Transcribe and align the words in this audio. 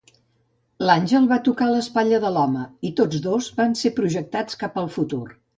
L'àngel 0.89 1.27
va 1.31 1.37
tocar 1.49 1.67
l'espatlla 1.73 2.21
de 2.25 2.33
l'home, 2.37 2.65
i 2.89 2.93
tots 3.03 3.23
dos 3.29 3.53
van 3.61 3.79
ser 3.83 3.95
projectats 4.01 4.63
cap 4.65 4.85
al 4.85 4.95
futur. 4.99 5.25